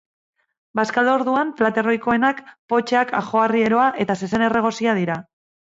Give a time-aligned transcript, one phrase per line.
[0.79, 2.41] Bazkalorduan plater ohikoenak
[2.73, 5.21] potxak, ajoarrieroa eta zezen erregosia dira.